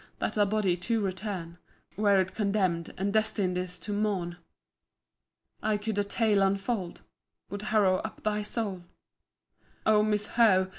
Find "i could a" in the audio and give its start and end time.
5.61-6.03